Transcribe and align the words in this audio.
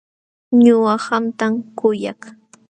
Ñuqa 0.63 0.95
qamtam 1.05 1.53
kuyak. 1.77 2.21